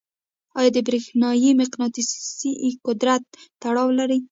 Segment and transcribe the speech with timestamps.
[0.59, 2.09] آیا د برېښنايي مقناطیس
[2.85, 3.23] قدرت
[3.61, 4.17] تړاو لري؟